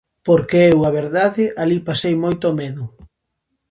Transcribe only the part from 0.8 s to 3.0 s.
a verdade, alí pasei moito medo.